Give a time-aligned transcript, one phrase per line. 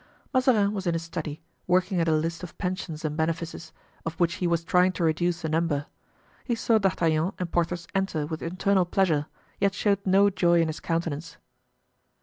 [0.33, 3.71] Mazarin was in his study, working at a list of pensions and benefices,
[4.03, 5.85] of which he was trying to reduce the number.
[6.43, 9.27] He saw D'Artagnan and Porthos enter with internal pleasure,
[9.59, 11.37] yet showed no joy in his countenance.